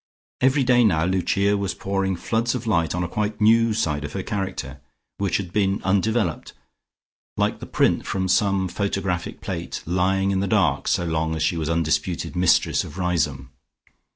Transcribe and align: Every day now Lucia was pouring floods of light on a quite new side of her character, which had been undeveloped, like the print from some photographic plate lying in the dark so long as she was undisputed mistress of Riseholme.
Every 0.41 0.63
day 0.63 0.83
now 0.83 1.05
Lucia 1.05 1.55
was 1.55 1.75
pouring 1.75 2.15
floods 2.15 2.55
of 2.55 2.65
light 2.65 2.95
on 2.95 3.03
a 3.03 3.07
quite 3.07 3.39
new 3.39 3.71
side 3.71 4.03
of 4.03 4.13
her 4.13 4.23
character, 4.23 4.81
which 5.19 5.37
had 5.37 5.53
been 5.53 5.79
undeveloped, 5.83 6.53
like 7.37 7.59
the 7.59 7.67
print 7.67 8.07
from 8.07 8.27
some 8.27 8.67
photographic 8.67 9.41
plate 9.41 9.83
lying 9.85 10.31
in 10.31 10.39
the 10.39 10.47
dark 10.47 10.87
so 10.87 11.05
long 11.05 11.35
as 11.35 11.43
she 11.43 11.55
was 11.55 11.69
undisputed 11.69 12.35
mistress 12.35 12.83
of 12.83 12.97
Riseholme. 12.97 13.51